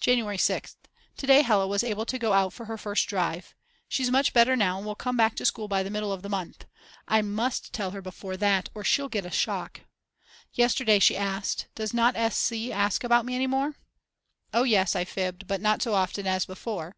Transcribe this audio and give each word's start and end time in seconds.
January 0.00 0.38
6th. 0.38 0.76
To 1.18 1.26
day 1.26 1.42
Hella 1.42 1.66
was 1.68 1.84
able 1.84 2.06
to 2.06 2.18
go 2.18 2.32
out 2.32 2.54
for 2.54 2.64
her 2.64 2.78
first 2.78 3.06
drive. 3.08 3.54
She's 3.86 4.10
much 4.10 4.32
better 4.32 4.56
now 4.56 4.78
and 4.78 4.86
will 4.86 4.94
come 4.94 5.18
back 5.18 5.34
to 5.36 5.44
school 5.44 5.68
by 5.68 5.82
the 5.82 5.90
middle 5.90 6.14
of 6.14 6.22
the 6.22 6.30
month. 6.30 6.64
I 7.06 7.20
must 7.20 7.74
tell 7.74 7.90
her 7.90 8.00
before 8.00 8.38
that 8.38 8.70
or 8.74 8.82
she'll 8.84 9.10
get 9.10 9.26
a 9.26 9.30
shock. 9.30 9.82
Yesterday 10.54 10.98
she 10.98 11.14
asked: 11.14 11.68
Does 11.74 11.92
not 11.92 12.16
S. 12.16 12.38
C. 12.38 12.72
ask 12.72 13.04
about 13.04 13.26
me 13.26 13.34
any 13.34 13.46
more? 13.46 13.74
Oh 14.54 14.62
yes, 14.62 14.96
I 14.96 15.04
fibbed, 15.04 15.46
but 15.46 15.60
not 15.60 15.82
so 15.82 15.92
often 15.92 16.26
as 16.26 16.46
before. 16.46 16.96